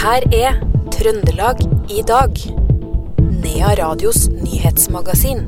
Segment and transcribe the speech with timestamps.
[0.00, 0.54] her er
[0.94, 1.58] Trøndelag
[1.92, 2.38] i dag.
[3.42, 5.42] Nea Radios nyhetsmagasin.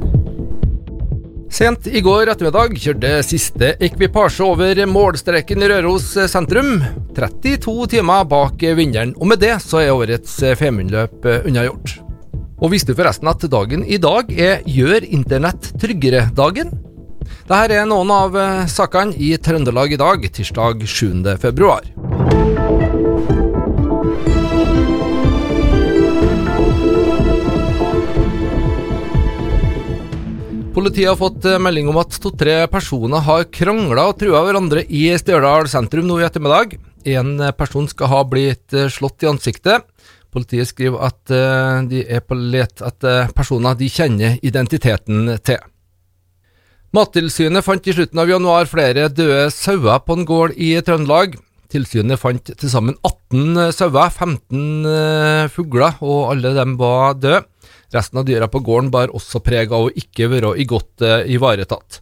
[1.52, 6.74] Sent i går ettermiddag kjørte siste ekvipasje over målstreken i Røros sentrum.
[7.16, 11.96] 32 timer bak vinneren, og med det så er årets Femundløp unnagjort.
[12.60, 16.76] Og visste du forresten at dagen i dag er Gjør internett tryggere-dagen?
[17.48, 18.36] Dette er noen av
[18.68, 21.38] sakene i Trøndelag i dag, tirsdag 7.
[21.40, 21.88] februar.
[30.72, 35.04] Politiet har fått eh, melding om at to-tre personer har krangla og trua hverandre i
[35.20, 36.78] Stjørdal sentrum nå i ettermiddag.
[37.12, 39.84] En eh, person skal ha blitt eh, slått i ansiktet.
[40.32, 41.28] Politiet skriver at
[41.92, 45.60] de er på let etter personer de kjenner identiteten til.
[46.96, 51.36] Mattilsynet fant i slutten av januar flere døde sauer på en gård i Trøndelag.
[51.72, 57.46] Tilsynet fant til sammen 18 sauer, 15 fugler, og alle dem var døde.
[57.92, 61.20] Resten av dyra på gården bar også preg av å ikke være i godt uh,
[61.28, 62.00] ivaretatt.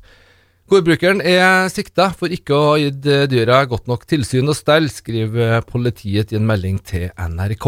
[0.70, 4.86] Gårdbrukeren er sikta for ikke å ha gitt eh, dyra godt nok tilsyn og stell,
[4.86, 7.66] skriver politiet i en melding til NRK.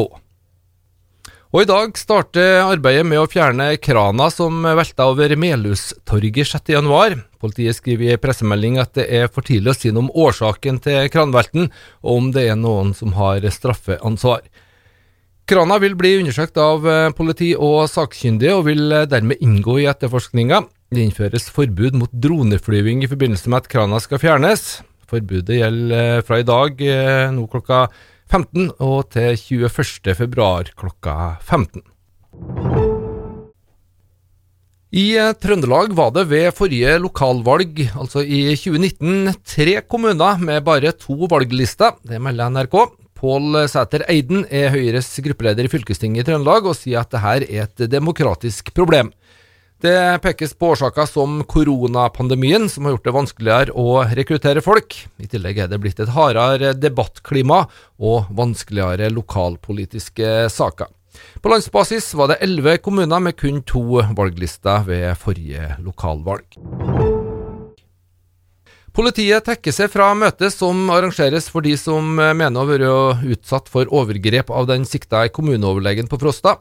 [1.52, 7.18] Og I dag starter arbeidet med å fjerne krana som velta over Melhustorget 6.1.
[7.44, 11.10] Politiet skriver i pressemelding at det er for tidlig å si noe om årsaken til
[11.12, 11.68] kranvelten,
[12.00, 14.46] og om det er noen som har straffeansvar.
[15.44, 19.90] Krana vil bli undersøkt av eh, politi og sakkyndige, og vil eh, dermed inngå i
[19.92, 20.62] etterforskninga.
[20.88, 24.80] Det innføres forbud mot droneflyving i forbindelse med at krana skal fjernes.
[25.04, 26.80] Forbudet gjelder eh, fra i dag
[27.36, 27.90] nå klokka
[28.32, 30.14] 15 og til 21.
[30.16, 31.82] februar klokka 15.
[34.96, 35.04] I
[35.40, 41.98] Trøndelag var det ved forrige lokalvalg, altså i 2019, tre kommuner med bare to valglister.
[42.08, 42.76] Det melder NRK.
[43.20, 47.68] Pål Sæter Eiden er Høyres gruppeleder i fylkestinget i Trøndelag, og sier at dette er
[47.68, 49.12] et demokratisk problem.
[49.82, 54.94] Det pekes på årsaker som koronapandemien, som har gjort det vanskeligere å rekruttere folk.
[55.18, 57.64] I tillegg er det blitt et hardere debattklima
[57.98, 60.86] og vanskeligere lokalpolitiske saker.
[61.42, 63.82] På landsbasis var det elleve kommuner med kun to
[64.14, 66.46] valglister ved forrige lokalvalg.
[68.94, 72.90] Politiet tekker seg fra møtet som arrangeres for de som mener å være
[73.34, 76.60] utsatt for overgrep av den sikta kommuneoverlegen på Frosta.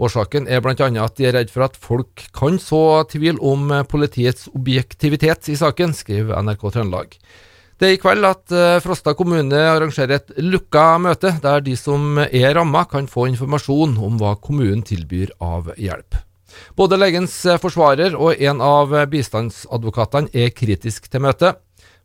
[0.00, 0.74] Årsaken er bl.a.
[0.76, 5.56] at de er redd for at folk kan så tvil om eh, politiets objektivitet i
[5.58, 7.16] saken, skriver NRK Trøndelag.
[7.80, 12.20] Det er i kveld at eh, Frosta kommune arrangerer et lukka møte, der de som
[12.24, 16.20] er ramma kan få informasjon om hva kommunen tilbyr av hjelp.
[16.76, 21.60] Både legens forsvarer og en av bistandsadvokatene er kritisk til møtet.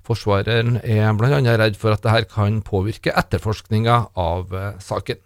[0.08, 1.40] Forsvareren er bl.a.
[1.59, 5.19] redd for at dette kan påvirke etterforskninga av eh, saken.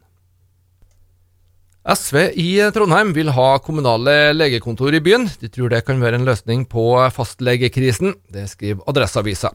[1.81, 5.23] SV i Trondheim vil ha kommunale legekontor i byen.
[5.41, 8.13] De tror det kan være en løsning på fastlegekrisen.
[8.29, 9.49] Det skriver Adresseavisa.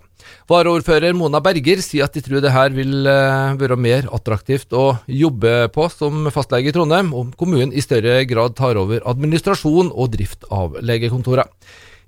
[0.51, 4.97] Varaordfører Mona Berger sier at de tror det her vil eh, være mer attraktivt å
[5.07, 10.17] jobbe på som fastlege i Trondheim, om kommunen i større grad tar over administrasjon og
[10.19, 11.47] drift av legekontorene.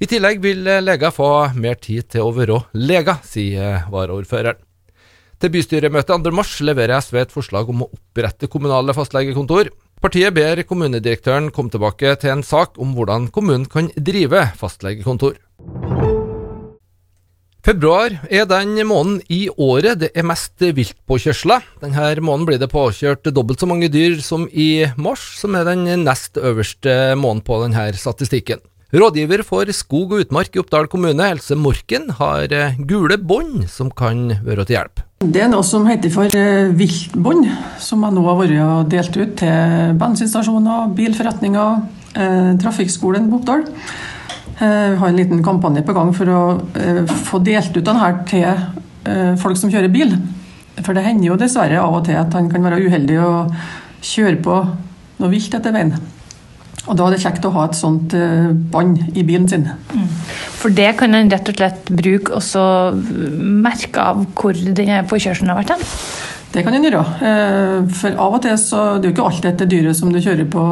[0.03, 4.65] I tillegg vil eh, leger få mer tid til å være leger, sier varaordføreren.
[5.39, 9.71] Til bystyremøtet 2.3 leverer SV et forslag om å opprette kommunale fastlegekontor.
[9.99, 15.41] Partiet ber kommunedirektøren komme tilbake til en sak om hvordan kommunen kan drive fastlegekontor.
[17.67, 21.67] Februar er den måneden i året det er mest viltpåkjørsler.
[21.83, 25.85] Denne måneden blir det påkjørt dobbelt så mange dyr som i mars, som er den
[26.07, 28.63] nest øverste måneden på denne statistikken.
[28.95, 33.91] Rådgiver for skog og utmark i Oppdal kommune, Else Morken, har eh, gule bånd som
[33.93, 35.08] kan være til hjelp.
[35.19, 37.49] Det er noe som heter for eh, viltbånd,
[37.83, 41.81] som jeg nå har vært delt ut til bensinstasjoner, bilforretninger,
[42.15, 43.65] eh, trafikkskolen på Oppdal.
[43.67, 46.45] Eh, vi har en liten kampanje på gang for å
[47.27, 48.47] få delt ut denne til
[49.43, 50.15] folk som kjører bil.
[50.85, 53.59] For det hender jo dessverre av og til at han kan være uheldig og
[53.99, 54.61] kjøre på
[55.19, 55.97] noe vilt etter veien.
[56.89, 59.67] Og Da er det kjekt å ha et sånt eh, bånd i bilen sin.
[59.93, 60.09] Mm.
[60.59, 62.63] For det kan en rett og slett bruke også
[63.39, 65.85] merke av hvor denne påkjørselen har vært hen?
[66.55, 67.03] Det kan en gjøre.
[67.29, 70.21] Eh, for av og til så det er jo ikke alltid dette dyret som du
[70.21, 70.65] kjører på,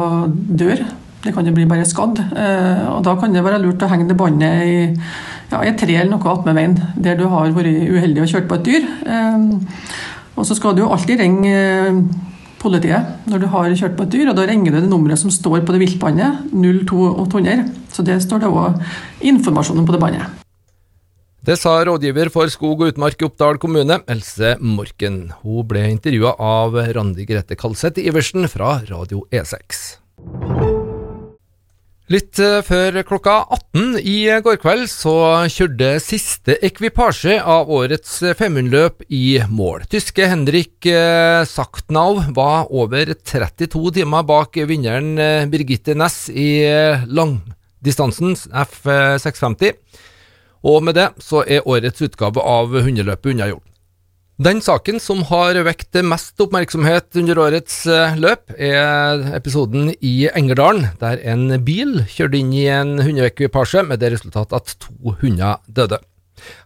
[0.63, 0.83] dør.
[1.23, 2.21] Det kan jo bli bare skadd.
[2.25, 4.77] Eh, og Da kan det være lurt å henge det båndet i,
[5.51, 8.49] ja, i et tre eller noe attmed veien, der du har vært uheldig og kjørt
[8.49, 8.89] på et dyr.
[10.37, 11.53] Og så skal du jo alltid ringe
[12.61, 15.33] politiet når du har kjørt på et dyr, og da ringer du det nummeret som
[15.33, 17.69] står på det viltbåndet, 02800.
[17.93, 18.81] Så det står det òg
[19.31, 20.43] informasjon om på det båndet.
[21.47, 25.29] Det sa rådgiver for skog og utmark i Oppdal kommune, Else Morken.
[25.45, 29.85] Hun ble intervjua av Randi Grete Kalseth Iversen fra Radio E6.
[32.07, 35.11] Litt eh, før klokka 18 i går kveld så
[35.51, 39.83] kjørte siste ekvipasje av årets Femundløp i mål.
[39.91, 46.63] Tyske Henrik eh, Sachtnau var over 32 timer bak vinneren eh, Birgitte Næss i
[47.11, 49.75] langdistansen F650.
[50.63, 53.67] Og med det så er årets utgave av hundeløpet unnagjort.
[54.37, 60.91] Den saken som har vekt mest oppmerksomhet under årets eh, løp, er episoden i Engerdalen,
[61.01, 65.97] der en bil kjørte inn i en hundeekvipasje med det resultat at to hunder døde.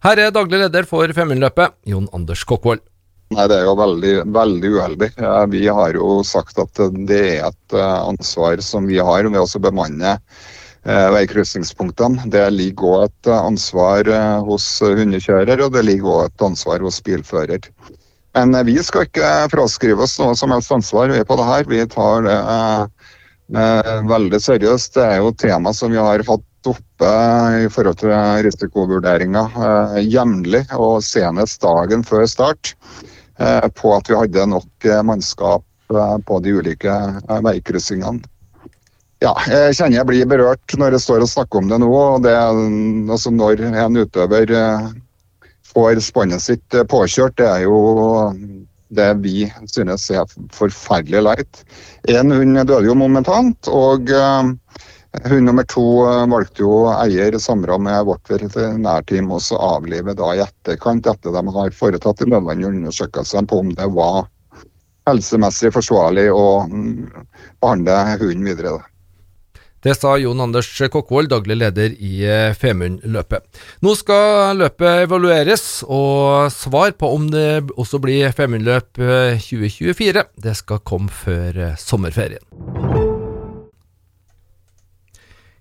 [0.03, 2.83] Her er daglig leder for Femundløpet, Jon Anders Kokkvold.
[3.31, 5.11] Nei, Det er jo veldig, veldig uheldig.
[5.55, 6.75] Vi har jo sagt at
[7.07, 10.17] det er et eh, ansvar som vi har med å bemanne
[10.81, 12.23] Eh, veikrysningspunktene.
[12.33, 16.81] Det ligger òg et eh, ansvar eh, hos hundekjører, og det ligger òg et ansvar
[16.81, 17.67] hos bilfører.
[18.33, 21.67] Men vi skal ikke fraskrive oss noe som helst ansvar vi på det her.
[21.69, 22.37] Vi tar det
[24.07, 24.95] veldig seriøst.
[24.95, 27.11] Det er jo tema som vi har hatt oppe
[27.59, 28.15] i forhold til
[28.47, 32.71] risikovurderinger jevnlig, og senest dagen før start,
[33.75, 36.95] på at vi hadde nok mannskap på de ulike
[37.27, 38.30] veikryssingene.
[39.21, 41.89] Ja, jeg kjenner jeg blir berørt når jeg står og snakker om det nå.
[41.93, 44.87] og det, altså Når en utøver eh,
[45.69, 47.77] får spannet sitt eh, påkjørt, det er jo
[48.91, 50.25] det vi synes er
[50.57, 51.61] forferdelig leit.
[52.09, 54.49] En hund døde jo momentant, og uh,
[55.29, 55.85] hund nummer to
[56.33, 59.39] valgte jo eier i samråd med vårt veterinærteam å
[59.69, 64.25] avlive da i etterkant, etter de har foretatt de nødvendige undersøkelsene på om det var
[65.07, 67.27] helsemessig forsvarlig å mm,
[67.63, 68.79] behandle hunden videre.
[69.81, 73.47] Det sa Jon Anders Kokkvold, daglig leder i eh, Femundløpet.
[73.81, 79.01] Nå skal løpet evalueres, og svar på om det også blir Femundløp
[79.41, 82.45] 2024, eh, det skal komme før eh, sommerferien.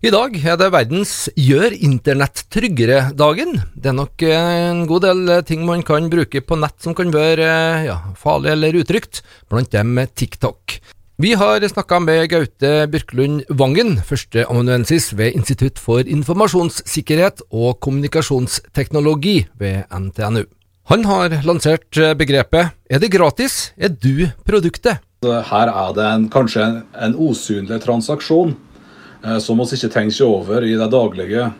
[0.05, 3.57] I dag er det verdens Gjør internett tryggere-dagen.
[3.73, 7.51] Det er nok en god del ting man kan bruke på nett som kan være
[7.89, 10.81] ja, farlig eller utrygt, blant dem TikTok.
[11.21, 19.83] Vi har snakka med Gaute Byrklund Vangen, førsteamanuensis ved Institutt for informasjonssikkerhet og kommunikasjonsteknologi ved
[19.93, 20.47] NTNU.
[20.89, 24.97] Han har lansert begrepet 'Er det gratis, er du produktet'.
[25.23, 28.57] Her er det en, kanskje en, en usynlig transaksjon
[29.25, 31.53] eh, som vi ikke tenker over i det daglige,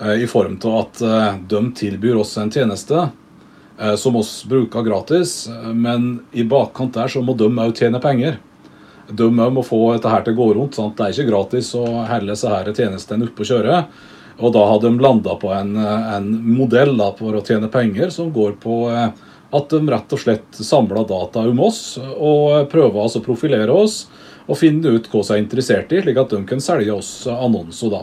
[0.00, 3.12] eh, i form av at eh, de tilbyr oss en tjeneste
[3.78, 8.40] eh, som oss bruker gratis, men i bakkant der så må de òg tjene penger
[9.08, 10.76] de må få dette her til å gå rundt.
[10.76, 10.96] Sant?
[10.98, 13.82] Det er ikke gratis å helle disse tjenestene oppe og kjøre.
[14.38, 18.30] Og da har de landa på en, en modell da, for å tjene penger som
[18.34, 19.08] går på eh,
[19.48, 24.02] at de rett og slett samler data om oss og prøver altså å profilere oss
[24.48, 27.92] og finne ut hva vi er interessert i, slik at de kan selge oss annonser
[27.92, 28.02] da,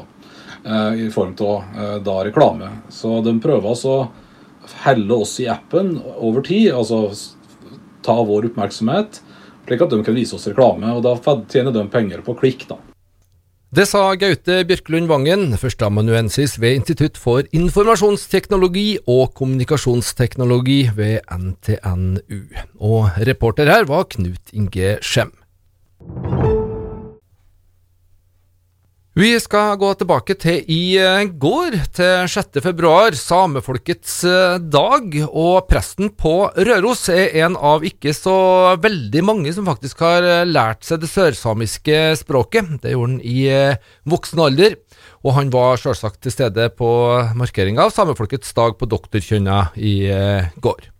[0.66, 2.72] eh, i form av eh, reklame.
[2.90, 7.08] Så de prøver altså å helle oss i appen over tid, altså
[8.06, 9.22] ta vår oppmerksomhet
[9.67, 10.94] slik at de kan vise oss reklame.
[10.95, 11.15] og Da
[11.50, 12.67] tjener de penger på klikk.
[12.67, 12.77] da.
[13.75, 22.39] Det sa Gaute Bjørklund Vangen, førsteamanuensis ved Institutt for informasjonsteknologi og kommunikasjonsteknologi ved NTNU.
[22.79, 25.34] Og reporter her var Knut Inge Skjem.
[29.15, 32.57] Vi skal gå tilbake til i eh, går, til 6.
[32.60, 35.13] februar, samefolkets eh, dag.
[35.29, 38.36] Og presten på Røros er en av ikke så
[38.84, 42.74] veldig mange som faktisk har eh, lært seg det sørsamiske språket.
[42.84, 43.45] Det gjorde han i
[44.03, 44.75] voksen alder.
[45.24, 46.89] Og han var selvsagt til stede på
[47.39, 49.95] markeringa av samefolkets dag på Doktorkjønna i
[50.60, 50.91] går.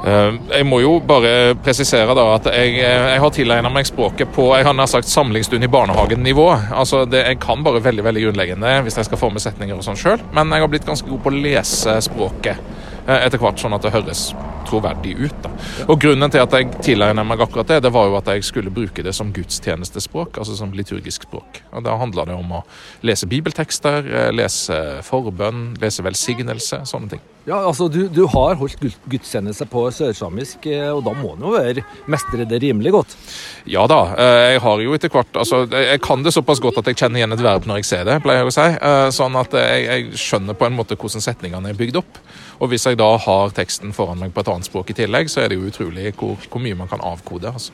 [0.00, 4.30] Eh, jeg må jo bare presisere da at jeg, eh, jeg har tilegna meg språket
[4.32, 6.46] på jeg har sagt samlingsstund i barnehagen-nivå.
[6.72, 10.00] Altså det, Jeg kan bare veldig veldig grunnleggende hvis jeg skal forme setninger og sånn
[10.00, 12.56] sjøl, men jeg har blitt ganske god på å lese språket
[13.06, 14.30] eh, etter hvert, sånn at det høres
[14.70, 15.36] troverdig ut.
[15.42, 15.50] da.
[15.92, 18.72] Og Grunnen til at jeg tilegna meg akkurat det, det var jo at jeg skulle
[18.72, 21.60] bruke det som gudstjenestespråk, altså som liturgisk språk.
[21.72, 22.64] Og Da handla det om å
[23.02, 27.24] lese bibeltekster, lese forbønn, lese velsignelse, sånne ting.
[27.48, 31.54] Ja, altså du, du har holdt gudstjeneste på sørsamisk, eh, og da må en jo
[31.54, 33.16] være mestre det rimelig godt?
[33.70, 36.90] Ja da, eh, jeg har jo etter hvert altså, Jeg kan det såpass godt at
[36.90, 38.68] jeg kjenner igjen et verb når jeg ser det, pleier jeg å si.
[38.76, 42.20] Eh, sånn at jeg, jeg skjønner på en måte hvordan setningene er bygd opp.
[42.60, 45.44] Og hvis jeg da har teksten foran meg på et annet språk i tillegg, så
[45.44, 47.48] er det jo utrolig hvor, hvor mye man kan avkode.
[47.48, 47.72] altså.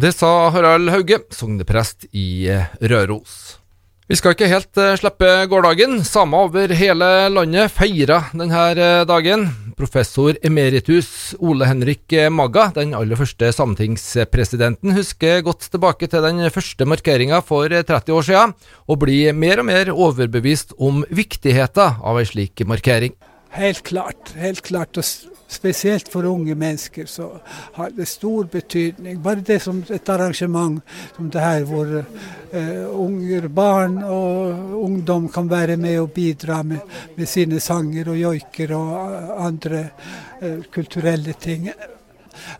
[0.00, 2.48] Det sa Harald Hauge, sogneprest i
[2.80, 3.61] Røros.
[4.10, 6.00] Vi skal ikke helt uh, slippe gårsdagen.
[6.02, 9.46] Samer over hele landet feira denne uh, dagen.
[9.78, 16.86] Professor emeritus Ole Henrik Magga, den aller første sametingspresidenten, husker godt tilbake til den første
[16.86, 18.54] markeringa for 30 år siden,
[18.86, 23.16] og blir mer og mer overbevist om viktigheten av ei slik markering.
[23.52, 24.32] Helt klart.
[24.36, 24.96] Helt klart.
[24.96, 25.04] Og
[25.52, 27.28] spesielt for unge mennesker så
[27.76, 29.20] har det stor betydning.
[29.22, 30.80] Bare det som et arrangement
[31.16, 36.80] som det her, hvor uh, unger, barn og ungdom kan være med og bidra med,
[37.16, 39.88] med sine sanger og joiker og andre
[40.42, 41.68] uh, kulturelle ting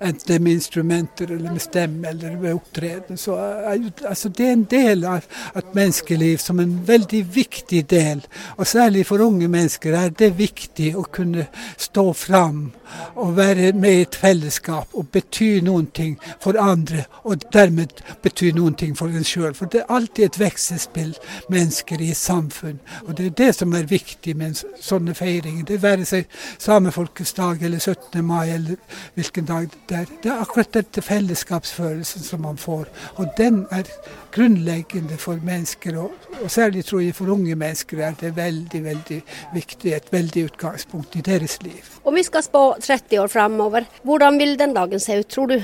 [0.01, 3.19] enten med instrumenter eller med stemme eller med opptreden.
[3.19, 8.23] Så altså, det er en del av et menneskeliv som en veldig viktig del.
[8.57, 11.47] Og særlig for unge mennesker er det viktig å kunne
[11.77, 12.71] stå fram
[13.15, 18.51] og være med i et fellesskap og bety noen ting for andre, og dermed bety
[18.53, 19.55] noen ting for en sjøl.
[19.57, 21.15] For det er alltid et vekselspill
[21.53, 22.81] mennesker i et samfunn.
[23.07, 25.65] Og det er det som er viktig med en sånne feiringer.
[25.69, 28.25] Det være seg samefolkets dag eller 17.
[28.25, 28.77] mai eller
[29.15, 30.11] hvilken dag det er.
[30.23, 32.89] Det er akkurat dette fellesskapsfølelsen som man får.
[33.21, 33.89] Og den er
[34.33, 39.21] grunnleggende for mennesker, og, og, særlig tror jeg for unge mennesker er det veldig veldig
[39.55, 41.93] viktig, et veldig utgangspunkt i deres liv.
[42.05, 45.61] Om vi skal spå 30 år fremover, hvordan vil den dagen se ut, tror du?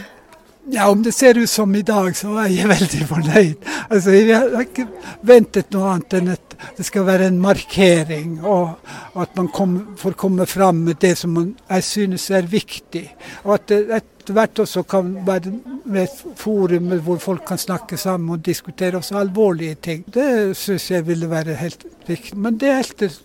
[0.71, 3.71] Ja, Om det ser ut som i dag, så er jeg veldig fornøyd.
[3.89, 4.89] Altså, Jeg har ikke
[5.27, 8.77] ventet noe annet enn at det skal være en markering, og,
[9.15, 13.05] og at man kom, får komme fram med det som man, jeg synes er viktig.
[13.45, 15.55] Og at det etter hvert også kan være
[15.89, 20.05] med et forum hvor folk kan snakke sammen og diskutere også alvorlige ting.
[20.15, 22.37] Det synes jeg ville være helt riktig.
[22.37, 23.21] Men det er helt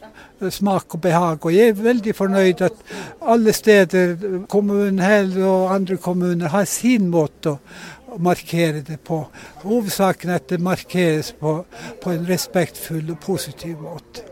[0.51, 1.45] smak og behag.
[1.45, 2.83] Og jeg er veldig fornøyd at
[3.21, 4.15] alle steder,
[4.49, 9.23] kommunen Hell og andre kommuner, har sin måte å markere det på.
[9.63, 11.61] Hovedsaken er at det markeres på,
[12.03, 14.27] på en respektfull og positiv måte.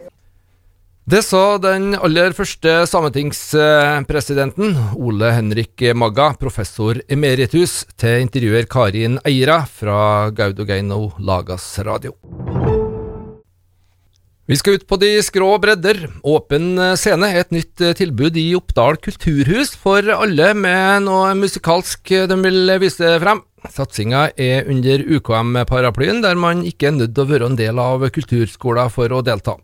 [1.12, 9.63] Det sa den aller første sametingspresidenten, Ole Henrik Magga, professor emeritus, til intervjuer Karin Eira
[9.65, 12.13] fra Gaudogeino Lagas Radio.
[14.51, 16.10] Vi skal ut på de skrå bredder.
[16.27, 22.12] Åpen scene er et nytt eh, tilbud i Oppdal kulturhus for alle med noe musikalsk
[22.27, 23.39] de vil vise frem.
[23.72, 28.03] Satsinga er under UKM-paraplyen, der man ikke er nødt til å være en del av
[28.12, 29.55] kulturskolen for å delta.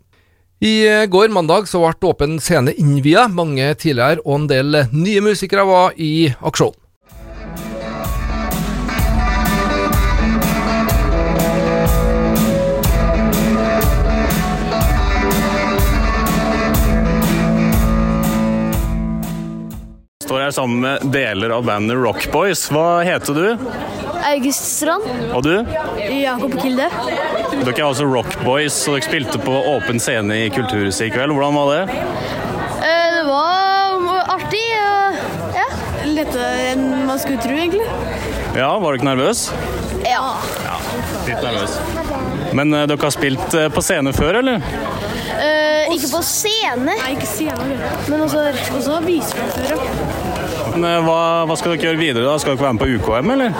[0.64, 3.28] I eh, går mandag så ble Åpen scene innvia.
[3.28, 6.72] Mange tidligere og en del nye musikere var i aksjon.
[20.28, 22.66] Står her sammen med deler av bandet Rock Boys.
[22.68, 23.68] Hva heter du?
[24.28, 25.06] August Strand.
[25.32, 25.54] Og du?
[26.04, 26.88] Jakob Kilde.
[27.54, 31.32] Dere er altså Rock Boys, og dere spilte på åpen scene i Kulturhuset i kveld.
[31.32, 31.96] Hvordan var det?
[32.76, 34.64] Eh, det var artig.
[35.56, 35.66] ja.
[36.04, 37.88] Lettere enn man skulle tro, egentlig.
[38.58, 39.48] Ja, Var du ikke nervøs?
[40.04, 40.34] Ja.
[40.66, 40.76] ja
[41.28, 41.80] litt nervøs.
[42.52, 44.60] Men uh, dere har spilt uh, på scene før, eller?
[45.38, 46.88] Uh, ikke på scene.
[46.88, 47.68] Nei, ikke scene.
[48.08, 49.78] Men også, også viseframføre.
[50.78, 52.24] Men hva, hva, skal dere gjøre videre?
[52.26, 52.36] da?
[52.38, 53.50] Skal dere være med på UKM, eller?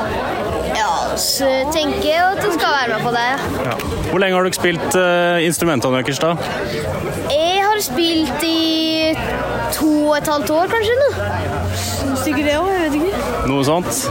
[0.78, 3.28] Ja, så tenker jeg at du skal være med på det.
[3.66, 3.76] Ja.
[4.08, 4.98] Hvor lenge har dere spilt
[5.44, 6.34] instrumentene deres, da?
[7.34, 9.14] Jeg har spilt i
[9.74, 10.94] to og et halvt år, kanskje.
[11.02, 11.08] nå.
[12.24, 13.22] Sikkert det òg, jeg vet ikke.
[13.48, 14.02] Noe sånt?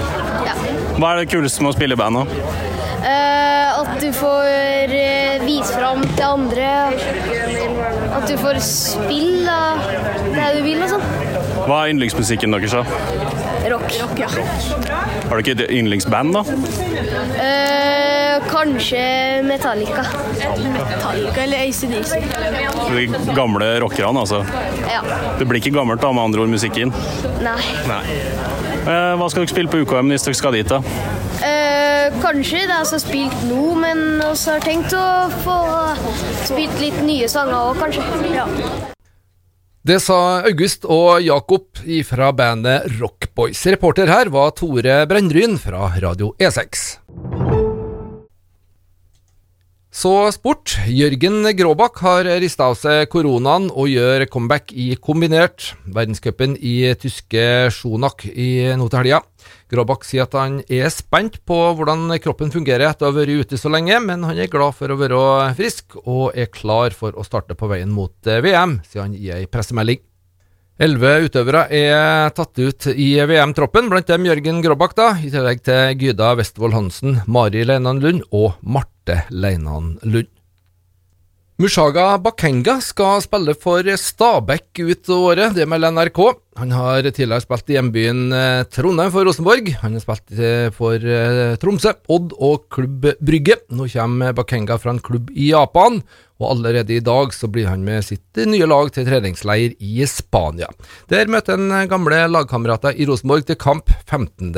[0.48, 0.56] Ja.
[0.98, 2.66] Hva er det kuleste med å spille i band, da?
[2.98, 6.70] Uh, at du får uh, vise fram til andre.
[8.18, 10.27] At du får spille det
[11.68, 12.84] Hva er yndlingsmusikken deres, da?
[13.68, 13.90] Rock.
[14.00, 14.28] Rock ja.
[15.28, 16.44] Har dere et yndlingsband, da?
[17.36, 19.02] Uh, kanskje
[19.44, 20.06] Metallica.
[20.72, 22.16] Metallica eller ACDC.
[22.96, 24.46] De gamle rockerne, altså?
[24.88, 25.04] Ja.
[25.40, 26.96] Det blir ikke gammelt, da, med andre ord, musikken?
[27.44, 27.60] Nei.
[27.92, 28.02] Nei.
[28.88, 30.80] hva skal dere spille på UKM hvis dere skal dit, da?
[31.44, 35.08] Uh, kanskje det er så spilt nå, men vi har tenkt å
[35.44, 35.62] få
[36.48, 38.08] spilt litt nye sanger òg, kanskje.
[38.32, 38.96] Ja.
[39.88, 43.62] Det sa August og Jakob fra bandet Rockboys.
[43.72, 46.82] Reporter her var Tore Brennryn fra Radio E6.
[49.88, 50.74] Så sport.
[50.92, 55.72] Jørgen Gråbakk har rista av seg koronaen og gjør comeback i kombinert.
[55.88, 59.24] Verdenscupen i tyske Schonak i nå til helga.
[59.68, 63.60] Gråbakk sier at han er spent på hvordan kroppen fungerer etter å ha vært ute
[63.60, 65.24] så lenge, men han er glad for å være
[65.58, 69.44] frisk og er klar for å starte på veien mot VM, sier han i ei
[69.52, 70.00] pressemelding.
[70.78, 76.04] Elleve utøvere er tatt ut i VM-troppen, blant dem Jørgen Gråbakk, da, i tillegg til
[76.06, 80.37] Gyda Westvold Hansen, Mari Leinan Lund og Marte Leinan Lund.
[81.58, 86.20] Mushaga Bakenga skal spille for Stabæk ut året, det melder NRK.
[86.62, 89.72] Han har tidligere spilt i hjembyen eh, Trondheim for Rosenborg.
[89.82, 93.58] Han har spilt eh, for eh, Tromsø, Odd og Klubb Brygge.
[93.74, 95.98] Nå kommer Bakenga fra en klubb i Japan,
[96.38, 100.70] og allerede i dag så blir han med sitt nye lag til treningsleir i Spania.
[101.10, 104.54] Der møter han gamle lagkamerater i Rosenborg til kamp 15.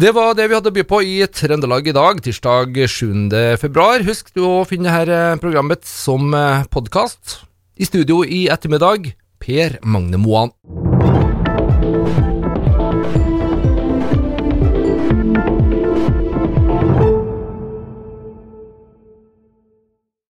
[0.00, 3.34] Det var det vi hadde å by på i Trøndelag i dag, tirsdag 7.
[3.60, 4.00] februar.
[4.06, 6.32] Husk du å finne dette programmet som
[6.72, 7.42] podkast.
[7.76, 9.10] I studio i ettermiddag,
[9.44, 10.54] Per Magne Moan.